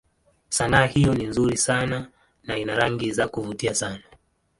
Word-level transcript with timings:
Sanaa 0.49 0.85
hiyo 0.85 1.13
ni 1.13 1.25
nzuri 1.27 1.57
sana 1.57 2.09
na 2.43 2.57
ina 2.57 2.75
rangi 2.75 3.11
za 3.11 3.27
kuvutia 3.27 3.75
sana. 3.75 4.03